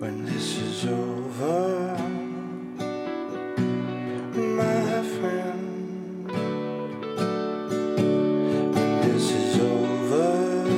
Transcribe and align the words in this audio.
when 0.00 0.24
this 0.24 0.56
is 0.56 0.86
over, 0.86 1.98
my 4.34 5.02
friend. 5.18 6.26
When 8.74 9.00
this 9.02 9.30
is 9.30 9.60
over, 9.60 10.68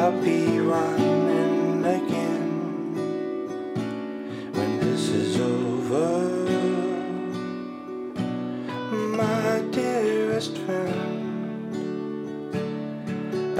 I'll 0.00 0.22
be 0.22 0.58
running 0.60 1.84
again. 1.84 2.48
When 4.54 4.80
this 4.80 5.10
is 5.10 5.38
over, 5.38 6.18
my 9.18 9.60
dearest 9.70 10.56
friend, 10.64 11.20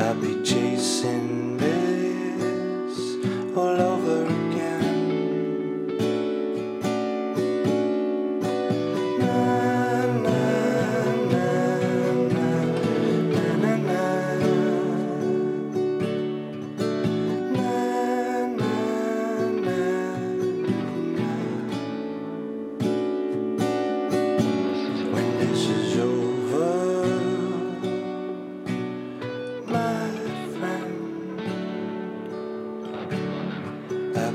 I'll 0.01 0.15
be 0.15 0.43
chasing 0.43 1.53
all 3.55 3.92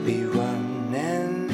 Be 0.08 0.24
running 0.24 1.50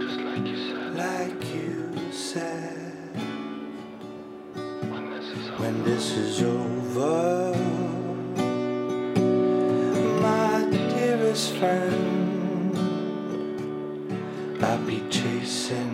Just 0.00 0.20
like 0.20 0.46
you 0.46 0.56
said. 0.56 0.96
like 0.96 1.44
you 1.54 2.10
said. 2.10 3.12
When 4.88 5.10
this 5.10 5.26
is 5.36 5.50
over. 5.50 5.60
When 5.60 5.84
this 5.84 6.06
is 6.16 6.42
over, 6.42 7.52
my 10.22 10.64
dearest 10.70 11.52
friend, 11.56 12.74
I'll 14.64 14.78
be 14.86 15.02
chasing 15.10 15.85